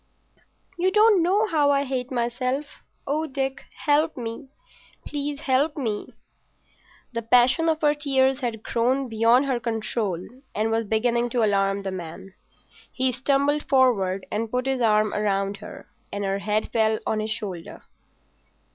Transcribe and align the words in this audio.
"You 0.79 0.89
don't 0.91 1.21
know 1.21 1.45
how 1.45 1.69
I 1.69 1.83
hate 1.83 2.09
myself. 2.09 2.81
Oh, 3.05 3.27
Dick, 3.27 3.65
help 3.85 4.17
me—help 4.17 5.77
me!" 5.77 6.13
The 7.13 7.21
passion 7.21 7.69
of 7.69 7.83
tears 7.99 8.39
had 8.39 8.63
grown 8.63 9.07
beyond 9.07 9.45
her 9.45 9.59
control 9.59 10.17
and 10.55 10.71
was 10.71 10.85
beginning 10.85 11.29
to 11.29 11.43
alarm 11.43 11.81
the 11.83 11.91
man. 11.91 12.33
He 12.91 13.11
stumbled 13.11 13.69
forward 13.69 14.25
and 14.31 14.49
put 14.49 14.65
his 14.65 14.81
arm 14.81 15.13
round 15.13 15.57
her, 15.57 15.87
and 16.11 16.23
her 16.23 16.39
head 16.39 16.71
fell 16.71 16.97
on 17.05 17.19
his 17.19 17.29
shoulder. 17.29 17.83